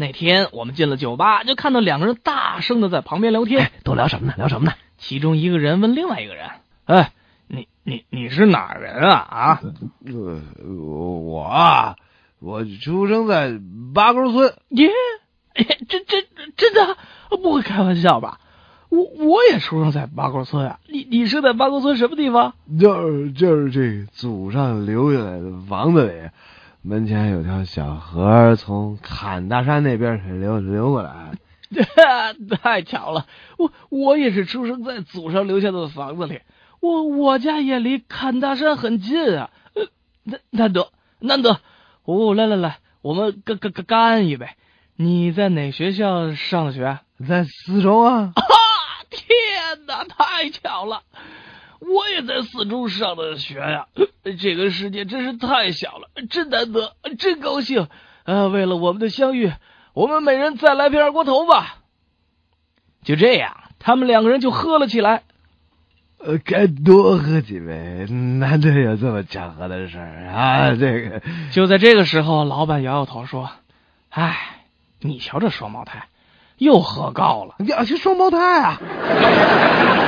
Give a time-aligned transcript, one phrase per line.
[0.00, 4.34] 那天我们进了酒吧，就看到两个人大声的在旁边聊天，都聊什么呢？
[4.36, 4.74] 聊什么呢？
[4.96, 6.48] 其中一个人问另外一个人
[6.86, 7.10] ：“哎，
[7.48, 9.16] 你你你是哪儿人啊？
[9.28, 9.60] 啊？
[10.06, 10.40] 呃，
[10.72, 11.96] 我啊，
[12.38, 13.58] 我出生在
[13.92, 14.54] 八沟村。
[14.68, 14.88] 耶，
[15.88, 16.22] 这这
[16.56, 16.96] 真的
[17.42, 18.38] 不会开玩笑吧？
[18.90, 20.78] 我我也出生在八沟村啊。
[20.86, 22.54] 你你是在八沟村什么地方？
[22.78, 26.12] 就是就是这祖上留下来的房子里，
[26.82, 31.32] 门前有条小河，从坎大山那边流流过来。
[32.62, 33.26] 太巧了，
[33.58, 36.40] 我我也是出生在祖上留下的房子里。
[36.80, 39.50] 我我家也离坎大山很近啊。
[40.24, 41.60] 难难得难得。
[42.04, 44.48] 哦，来来来，我们干干干干一杯。
[44.96, 47.00] 你在哪学校上的学？
[47.28, 48.32] 在四中啊。
[48.34, 48.42] 啊！
[49.10, 51.02] 天哪，太巧了，
[51.80, 53.86] 我也在四中上的学呀。
[54.38, 57.88] 这个世界真是太小了，真难得，真高兴。
[58.24, 59.52] 呃，为了我们的相遇。
[59.94, 61.78] 我们每人再来瓶二锅头吧。
[63.02, 65.22] 就这样，他们两个人就喝了起来。
[66.18, 70.74] 呃，该多喝几杯，难得有这么巧合的事儿啊！
[70.76, 71.22] 这个，
[71.52, 73.50] 就在这个时候，老板摇摇头说
[74.10, 74.66] ：“哎，
[75.00, 76.08] 你瞧这双胞胎，
[76.58, 78.80] 又喝高了，要去双胞胎啊！”